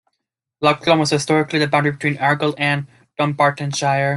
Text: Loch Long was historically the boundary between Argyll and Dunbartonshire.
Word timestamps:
Loch 0.61 0.85
Long 0.87 0.97
was 0.97 1.11
historically 1.11 1.59
the 1.59 1.67
boundary 1.67 1.91
between 1.91 2.17
Argyll 2.17 2.55
and 2.57 2.87
Dunbartonshire. 3.19 4.09